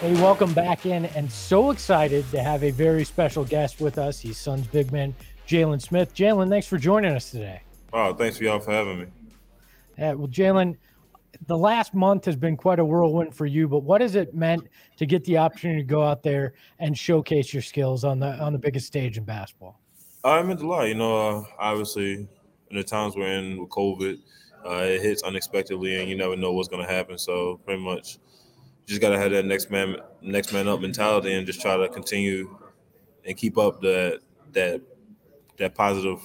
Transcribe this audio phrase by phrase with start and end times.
[0.00, 4.18] Hey, welcome back in, and so excited to have a very special guest with us.
[4.18, 5.14] He's Suns big man
[5.46, 6.14] Jalen Smith.
[6.14, 7.62] Jalen, thanks for joining us today.
[7.92, 9.06] Oh, thanks for y'all for having me.
[9.98, 10.76] Yeah, well, Jalen,
[11.46, 14.68] the last month has been quite a whirlwind for you, but what has it meant
[14.96, 18.52] to get the opportunity to go out there and showcase your skills on the on
[18.52, 19.80] the biggest stage in basketball?
[20.24, 20.88] I meant a lot.
[20.88, 22.14] You know, uh, obviously,
[22.70, 24.18] in the times we're in with COVID,
[24.66, 27.16] uh, it hits unexpectedly, and you never know what's going to happen.
[27.18, 28.18] So, pretty much,
[28.86, 31.76] you just got to have that next man, next man up mentality, and just try
[31.76, 32.56] to continue
[33.24, 34.20] and keep up that
[34.52, 34.80] that
[35.58, 36.20] that positive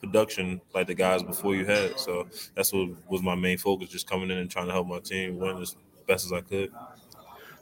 [0.00, 1.98] production like the guys before you had.
[1.98, 5.00] So that's what was my main focus, just coming in and trying to help my
[5.00, 6.72] team win as best as I could.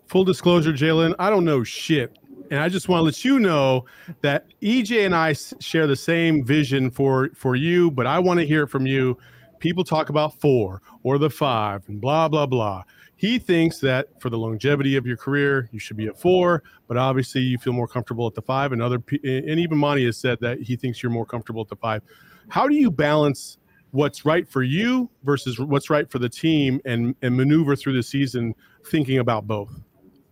[0.06, 2.16] Full disclosure, Jalen, I don't know shit.
[2.50, 3.84] And I just want to let you know
[4.22, 8.46] that EJ and I share the same vision for for you, but I want to
[8.46, 9.18] hear from you.
[9.58, 12.84] People talk about four or the five and blah blah blah.
[13.16, 16.96] He thinks that for the longevity of your career, you should be at four, but
[16.96, 18.70] obviously you feel more comfortable at the five.
[18.70, 21.76] And other and even Monty has said that he thinks you're more comfortable at the
[21.76, 22.02] five.
[22.48, 23.58] How do you balance
[23.90, 28.02] what's right for you versus what's right for the team and and maneuver through the
[28.02, 28.54] season
[28.86, 29.72] thinking about both?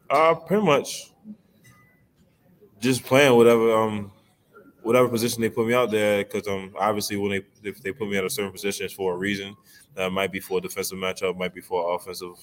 [0.08, 1.11] Uh, pretty much
[2.80, 4.12] just playing whatever um
[4.82, 8.08] whatever position they put me out there because um obviously when they if they put
[8.08, 9.56] me at a certain position it's for a reason
[9.94, 12.34] that might be for a defensive matchup might be for offensive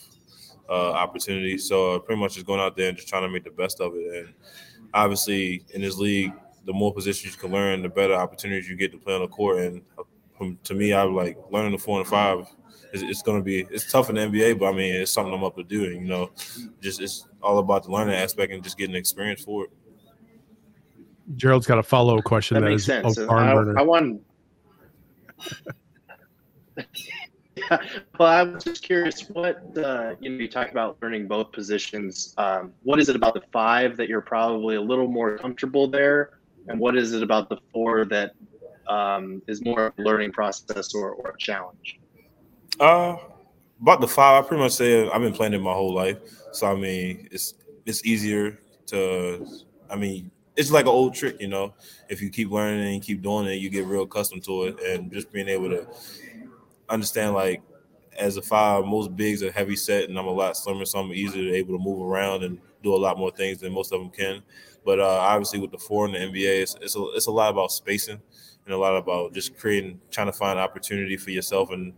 [0.69, 1.57] uh, opportunity.
[1.57, 3.79] So uh, pretty much just going out there and just trying to make the best
[3.79, 4.25] of it.
[4.25, 4.33] And
[4.93, 6.33] obviously, in this league,
[6.65, 9.27] the more positions you can learn, the better opportunities you get to play on the
[9.27, 9.59] court.
[9.59, 12.47] And uh, to me, I like learning the four and five.
[12.93, 15.33] It's, it's going to be it's tough in the NBA, but I mean it's something
[15.33, 15.85] I'm up to do.
[15.85, 16.31] And, you know,
[16.81, 19.71] just it's all about the learning aspect and just getting experience for it.
[21.35, 22.55] Gerald's got a follow up question.
[22.55, 23.17] That, that makes sense.
[23.17, 24.21] I, I want.
[27.55, 27.77] Yeah,
[28.19, 30.37] well, I was just curious what uh, you know.
[30.37, 32.33] You talk about learning both positions.
[32.37, 36.39] Um, what is it about the five that you're probably a little more comfortable there,
[36.67, 38.31] and what is it about the four that
[38.87, 41.99] um, is more of a learning process or, or a challenge?
[42.79, 43.17] Uh,
[43.81, 46.17] about the five, I pretty much say I've been playing it my whole life.
[46.51, 47.55] So I mean, it's
[47.85, 49.45] it's easier to.
[49.89, 51.73] I mean, it's like an old trick, you know.
[52.09, 55.11] If you keep learning and keep doing it, you get real accustomed to it, and
[55.11, 55.87] just being able to
[56.89, 57.61] understand like
[58.17, 61.13] as a five, most bigs are heavy set, and I'm a lot slimmer, so I'm
[61.13, 63.99] easier to able to move around and do a lot more things than most of
[63.99, 64.41] them can.
[64.85, 67.49] But uh, obviously, with the four in the NBA, it's, it's a, it's a lot
[67.51, 68.21] about spacing
[68.65, 71.93] and a lot about just creating, trying to find opportunity for yourself and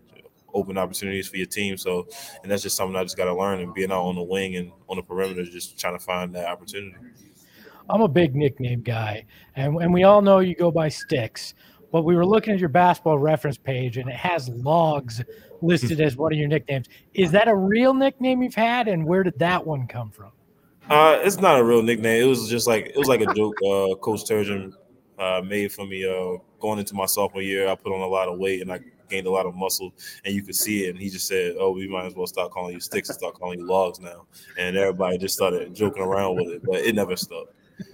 [0.54, 1.78] open opportunities for your team.
[1.78, 2.08] So,
[2.42, 4.56] and that's just something I just got to learn and being out on the wing
[4.56, 6.96] and on the perimeter, just trying to find that opportunity.
[7.90, 9.26] I'm a big nickname guy,
[9.56, 11.54] and, and we all know you go by Sticks
[11.96, 15.24] but we were looking at your basketball reference page and it has logs
[15.62, 16.88] listed as one of your nicknames.
[17.14, 20.32] Is that a real nickname you've had, and where did that one come from?
[20.90, 22.22] Uh, it's not a real nickname.
[22.22, 23.56] It was just like it was like a joke.
[23.66, 24.74] Uh, Coach Turgeon
[25.18, 27.70] uh, made for me uh, going into my sophomore year.
[27.70, 29.94] I put on a lot of weight and I gained a lot of muscle,
[30.26, 30.90] and you could see it.
[30.90, 33.36] And he just said, "Oh, we might as well start calling you sticks and start
[33.36, 34.26] calling you logs now."
[34.58, 37.48] And everybody just started joking around with it, but it never stuck.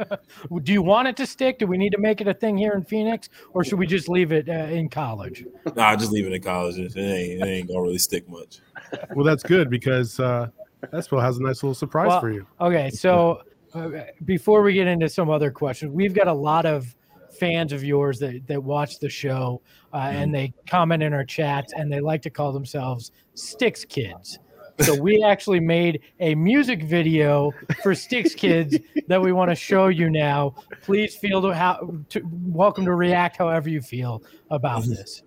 [0.64, 1.60] Do you want it to stick?
[1.60, 4.10] Do we need to make it a thing here in Phoenix, or should we just
[4.10, 5.46] leave it uh, in college?
[5.76, 6.78] Nah, just leave it in college.
[6.78, 8.60] It ain't, it ain't gonna really stick much.
[9.16, 10.48] Well, that's good because uh,
[10.94, 12.46] Espel has a nice little surprise well, for you.
[12.60, 13.42] Okay, so
[13.74, 13.90] uh,
[14.26, 16.94] before we get into some other questions, we've got a lot of
[17.40, 19.62] fans of yours that, that watch the show
[19.94, 20.32] uh, and mm-hmm.
[20.34, 24.40] they comment in our chats and they like to call themselves Sticks Kids.
[24.84, 27.52] So we actually made a music video
[27.84, 28.78] for Sticks Kids
[29.08, 30.56] that we want to show you now.
[30.82, 35.24] Please feel to how to, welcome to react however you feel about this.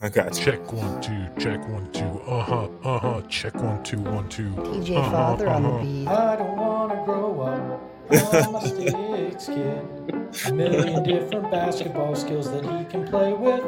[0.00, 0.44] I got you.
[0.44, 2.04] Check one two, check one two.
[2.04, 3.22] Uh huh, uh huh.
[3.28, 4.50] Check one two, one two.
[4.50, 5.56] PJ uh-huh, Father uh-huh.
[5.56, 5.82] on the uh-huh.
[5.82, 6.08] beat.
[6.08, 7.90] I don't want to grow up.
[8.10, 10.52] I'm a Sticks kid.
[10.52, 13.62] A million different basketball skills that he can play with.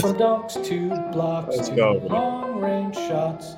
[0.00, 3.54] From dunks to blocks Let's to go, long range shots.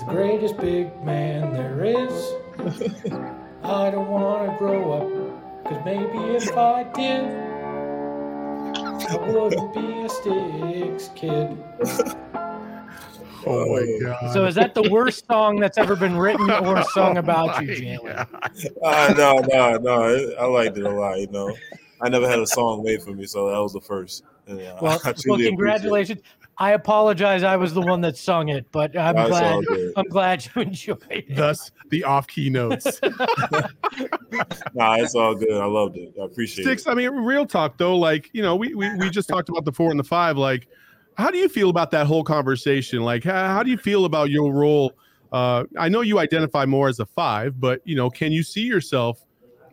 [0.00, 2.32] He's the greatest big man there is.
[3.62, 7.26] I don't want to grow up, because maybe if I did,
[9.10, 11.54] I wouldn't be a sticks kid.
[13.46, 14.32] Oh my god!
[14.32, 18.26] So is that the worst song that's ever been written or sung about you, Jalen?
[18.82, 20.34] Uh, no, no, no.
[20.38, 21.20] I liked it a lot.
[21.20, 21.54] You know,
[22.02, 24.24] I never had a song made for me, so that was the first.
[24.46, 26.20] Yeah, well, well, congratulations.
[26.58, 27.42] I apologize.
[27.42, 29.64] I was the one that sung it, but I'm That's glad.
[29.96, 31.34] I'm glad you enjoyed it.
[31.34, 33.00] Thus, the off-key notes.
[34.74, 35.50] Nah, it's all good.
[35.50, 36.14] I loved it.
[36.20, 36.86] I appreciate Six.
[36.86, 36.90] it.
[36.90, 37.96] I mean, real talk though.
[37.96, 40.36] Like you know, we we we just talked about the four and the five.
[40.38, 40.68] Like,
[41.16, 43.02] how do you feel about that whole conversation?
[43.02, 44.92] Like, how, how do you feel about your role?
[45.32, 48.62] Uh, I know you identify more as a five, but you know, can you see
[48.62, 49.24] yourself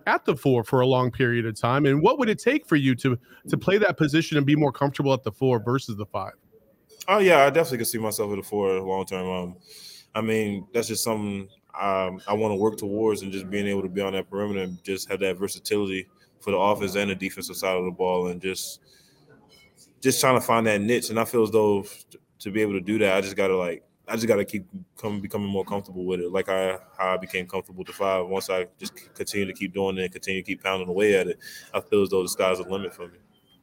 [0.08, 1.86] at the four for a long period of time?
[1.86, 3.18] And what would it take for you to
[3.50, 6.34] to play that position and be more comfortable at the four versus the five?
[7.08, 9.30] Oh yeah, I definitely can see myself at a four long term.
[9.30, 9.56] Um,
[10.16, 11.48] I mean, that's just something
[11.80, 14.62] um, I want to work towards, and just being able to be on that perimeter
[14.62, 16.08] and just have that versatility
[16.40, 18.82] for the offense and the defensive side of the ball, and just
[20.02, 21.10] just trying to find that niche.
[21.10, 21.86] And I feel as though
[22.40, 24.66] to be able to do that, I just gotta like I just gotta keep
[24.98, 26.32] come becoming more comfortable with it.
[26.32, 28.28] Like I how I became comfortable with the five.
[28.28, 31.28] Once I just continue to keep doing it, and continue to keep pounding away at
[31.28, 31.40] it,
[31.74, 33.18] I feel as though the sky's the limit for me.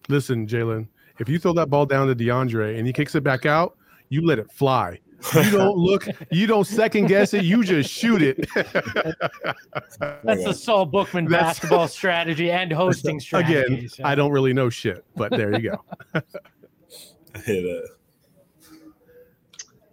[0.09, 0.87] Listen, Jalen,
[1.19, 3.77] if you throw that ball down to DeAndre and he kicks it back out,
[4.11, 5.01] you let it fly.
[5.35, 8.47] You don't look, you don't second guess it, you just shoot it.
[8.55, 13.55] That's the Saul Bookman That's- basketball strategy and hosting strategy.
[13.55, 14.05] Again, so.
[14.05, 15.85] I don't really know shit, but there you go.
[17.35, 17.89] I hear that.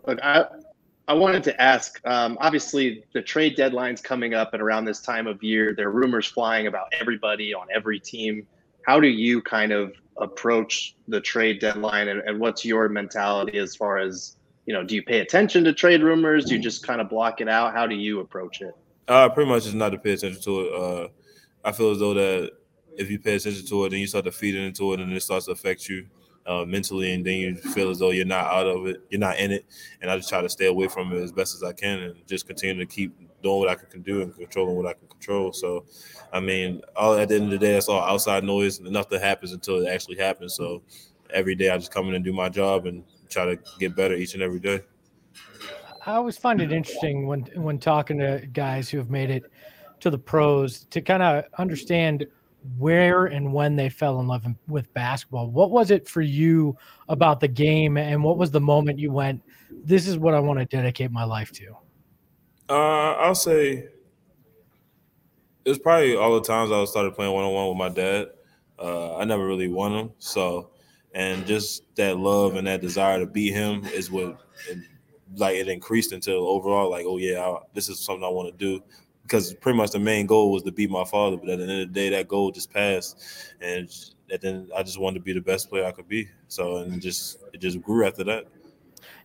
[0.06, 0.46] Look, I
[1.08, 2.00] I wanted to ask.
[2.06, 5.92] Um, obviously, the trade deadline's coming up, and around this time of year, there are
[5.92, 8.48] rumors flying about everybody on every team.
[8.86, 13.76] How do you kind of approach the trade deadline, and, and what's your mentality as
[13.76, 14.84] far as you know?
[14.84, 16.46] Do you pay attention to trade rumors?
[16.46, 17.74] Do you just kind of block it out?
[17.74, 18.74] How do you approach it?
[19.08, 20.74] Uh, pretty much just not to pay attention to it.
[20.74, 21.08] Uh,
[21.64, 22.52] I feel as though that
[22.98, 25.22] if you pay attention to it, then you start to feed into it, and it
[25.22, 26.08] starts to affect you
[26.46, 29.38] uh, mentally, and then you feel as though you're not out of it, you're not
[29.38, 29.66] in it.
[30.02, 32.28] And I just try to stay away from it as best as I can, and
[32.28, 35.52] just continue to keep doing what I can do and controlling what I can control.
[35.54, 35.86] So,
[36.32, 39.20] I mean, all at the end of the day, that's all outside noise, and nothing
[39.20, 40.56] happens until it actually happens.
[40.56, 40.82] So,
[41.34, 44.16] every day I just come in and do my job and try to get better
[44.16, 44.82] each and every day.
[46.06, 49.44] I always find it interesting when when talking to guys who have made it
[50.00, 52.26] to the pros to kind of understand
[52.78, 55.50] where and when they fell in love with basketball.
[55.50, 56.78] What was it for you
[57.10, 59.42] about the game, and what was the moment you went,
[59.84, 61.76] "This is what I want to dedicate my life to"?
[62.70, 63.90] Uh, I'll say
[65.66, 68.28] it was probably all the times I started playing one on one with my dad.
[68.80, 70.72] Uh, I never really won him, so
[71.14, 74.38] and just that love and that desire to beat him is what
[74.70, 74.78] it,
[75.36, 78.58] like it increased until overall like oh yeah I, this is something I want to
[78.58, 78.84] do
[79.32, 81.72] because pretty much the main goal was to beat my father, but at the end
[81.72, 83.18] of the day that goal just passed,
[83.62, 83.90] and
[84.42, 86.28] then I just wanted to be the best player I could be.
[86.50, 88.46] So and just it just grew after that.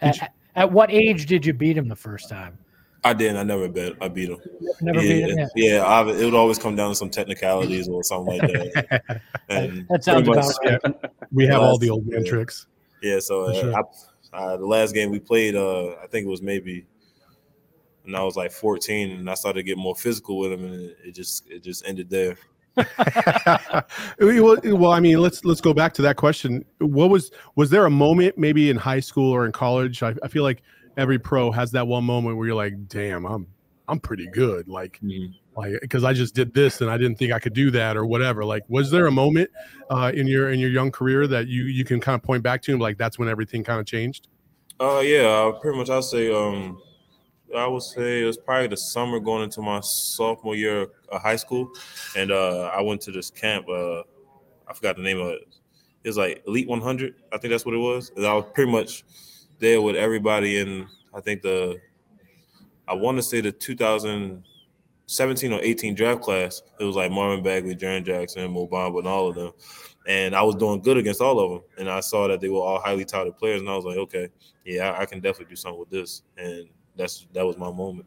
[0.00, 2.56] At, at what age did you beat him the first time?
[3.02, 3.36] I didn't.
[3.36, 3.94] I never bet.
[4.00, 4.38] I beat him.
[4.80, 5.38] Never yeah, beat him.
[5.38, 5.46] Yeah.
[5.56, 5.84] yeah.
[5.84, 9.22] I, it would always come down to some technicalities or something like that.
[9.48, 11.10] And That sounds pretty about right.
[11.30, 12.66] We have all the old man tricks.
[13.02, 13.20] Yeah.
[13.20, 13.74] So uh, sure.
[14.32, 16.84] I, uh, the last game we played, uh, I think it was maybe,
[18.06, 20.94] and I was like 14, and I started to get more physical with him, and
[21.04, 22.36] it, just it just ended there.
[22.98, 26.64] well, well, I mean, let's let's go back to that question.
[26.78, 30.02] What was was there a moment maybe in high school or in college?
[30.02, 30.62] I, I feel like
[30.96, 33.46] every pro has that one moment where you're like, "Damn, I'm
[33.88, 35.00] I'm pretty good." Like,
[35.56, 38.04] like because I just did this and I didn't think I could do that or
[38.04, 38.44] whatever.
[38.44, 39.50] Like, was there a moment
[39.88, 42.60] uh, in your in your young career that you you can kind of point back
[42.62, 44.28] to and like that's when everything kind of changed?
[44.78, 45.88] Uh, yeah, uh, pretty much.
[45.88, 46.80] I'll say, um,
[47.54, 51.36] I would say it was probably the summer going into my sophomore year of high
[51.36, 51.70] school,
[52.16, 53.68] and uh, I went to this camp.
[53.68, 54.02] Uh,
[54.68, 55.46] I forgot the name of it.
[56.04, 57.14] It was like Elite 100.
[57.32, 58.12] I think that's what it was.
[58.16, 59.04] And I was pretty much
[59.58, 60.86] there with everybody in.
[61.14, 61.78] I think the,
[62.86, 66.62] I want to say the 2017 or 18 draft class.
[66.78, 69.52] It was like Marvin Bagley, Jaren Jackson, Mo Bamba, and all of them.
[70.06, 71.62] And I was doing good against all of them.
[71.78, 74.28] And I saw that they were all highly touted players, and I was like, okay,
[74.64, 76.22] yeah, I can definitely do something with this.
[76.36, 78.06] And that's that was my moment.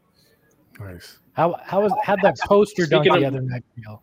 [0.78, 1.18] Nice.
[1.32, 4.02] How how was how'd that poster dunk the of- other night feel?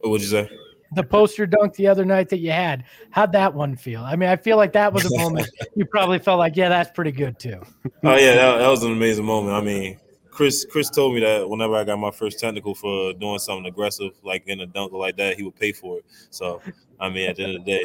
[0.00, 0.50] What would you say?
[0.94, 4.02] The poster dunk the other night that you had, how'd that one feel?
[4.02, 6.90] I mean, I feel like that was a moment you probably felt like, yeah, that's
[6.92, 7.60] pretty good too.
[8.04, 9.54] Oh yeah, that, that was an amazing moment.
[9.54, 9.98] I mean,
[10.30, 14.12] Chris Chris told me that whenever I got my first technical for doing something aggressive,
[14.22, 16.04] like in a dunk like that, he would pay for it.
[16.30, 16.62] So
[16.98, 17.82] I mean, at the end of the day,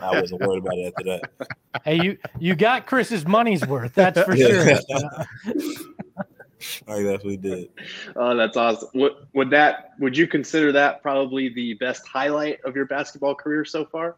[0.00, 1.50] I wasn't worried about it after that.
[1.84, 4.64] Hey, you you got Chris's money's worth, that's for sure.
[6.88, 7.68] I guess we did.
[8.16, 8.88] Oh, that's awesome.
[8.94, 13.64] Would, would that would you consider that probably the best highlight of your basketball career
[13.64, 14.16] so far?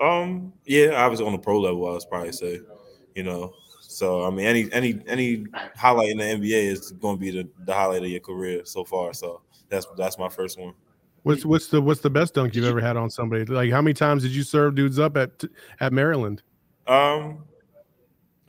[0.00, 1.88] Um, yeah, I was on the pro level.
[1.88, 2.60] I was probably say,
[3.14, 3.54] you know.
[3.80, 7.48] So I mean, any any any highlight in the NBA is going to be the,
[7.64, 9.14] the highlight of your career so far.
[9.14, 10.74] So that's that's my first one.
[11.26, 13.44] What's what's the what's the best dunk you've ever had on somebody?
[13.44, 15.42] Like, how many times did you serve dudes up at
[15.80, 16.44] at Maryland?
[16.86, 17.42] Um,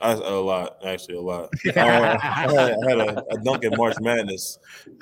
[0.00, 1.48] I, a lot, actually, a lot.
[1.66, 4.60] uh, I had, I had a, a, dunk in March Madness,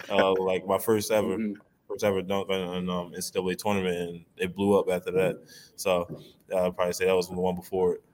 [0.08, 1.52] uh, like my first ever, mm-hmm.
[1.86, 5.42] first ever dunk in an um, NCAA tournament, and it blew up after that.
[5.74, 6.06] So
[6.50, 8.04] uh, I'd probably say that was the one before it.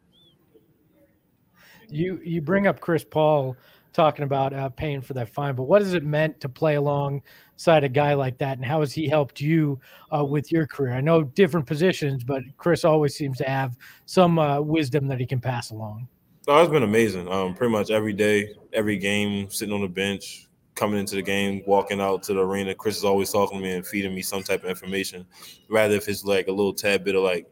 [1.88, 3.56] You you bring up Chris Paul
[3.92, 7.84] talking about uh, paying for that fine, but what has it meant to play alongside
[7.84, 9.78] a guy like that, and how has he helped you
[10.16, 10.94] uh, with your career?
[10.94, 15.26] I know different positions, but Chris always seems to have some uh, wisdom that he
[15.26, 16.08] can pass along.
[16.48, 17.28] Oh, it's been amazing.
[17.28, 21.62] Um, pretty much every day, every game, sitting on the bench, coming into the game,
[21.66, 22.74] walking out to the arena.
[22.74, 25.26] Chris is always talking to me and feeding me some type of information,
[25.68, 27.46] rather if it's like a little tad bit of like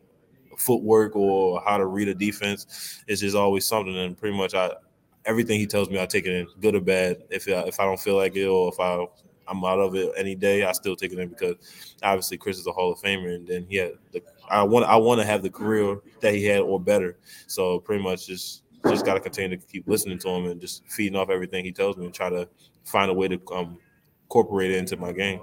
[0.56, 3.02] footwork or how to read a defense.
[3.06, 3.96] It's just always something.
[3.96, 4.72] And pretty much, I
[5.24, 7.22] everything he tells me, I take it in, good or bad.
[7.30, 9.06] If I, if I don't feel like it or if I
[9.48, 11.56] I'm out of it any day, I still take it in because
[12.02, 14.96] obviously Chris is a Hall of Famer, and then he had the I want I
[14.96, 17.18] want to have the career that he had or better.
[17.46, 20.86] So pretty much just just got to continue to keep listening to him and just
[20.88, 22.48] feeding off everything he tells me and try to
[22.84, 23.78] find a way to um,
[24.24, 25.40] incorporate it into my game.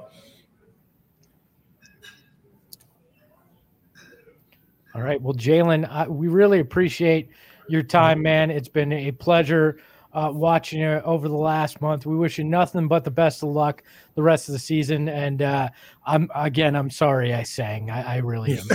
[4.95, 5.21] All right.
[5.21, 7.29] Well, Jalen, we really appreciate
[7.69, 8.51] your time, man.
[8.51, 9.79] It's been a pleasure
[10.13, 12.05] uh, watching you over the last month.
[12.05, 13.83] We wish you nothing but the best of luck
[14.15, 15.09] the rest of the season.
[15.09, 15.69] And uh,
[16.05, 17.91] I'm again, I'm sorry I sang.
[17.91, 18.65] I, I really am.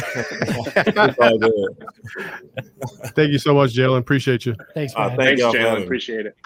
[3.15, 3.99] Thank you so much, Jalen.
[3.99, 4.55] Appreciate you.
[4.75, 5.13] Thanks, uh, man.
[5.13, 5.83] Uh, thanks, Jalen.
[5.83, 6.37] Appreciate it.